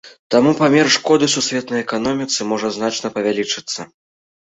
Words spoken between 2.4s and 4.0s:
можа значна павялічыцца.